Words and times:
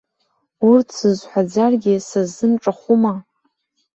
Урҭ 0.69 0.87
сызҳәаӡаргьы, 0.97 1.95
са 2.07 2.21
сзын 2.27 2.53
ҿахәума? 2.61 3.13